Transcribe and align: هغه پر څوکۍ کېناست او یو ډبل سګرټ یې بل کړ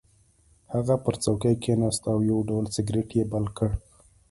هغه 0.73 0.95
پر 1.03 1.15
څوکۍ 1.23 1.55
کېناست 1.63 2.03
او 2.13 2.17
یو 2.29 2.37
ډبل 2.47 2.65
سګرټ 2.75 3.09
یې 3.17 3.23
بل 3.31 3.45
کړ 3.57 3.69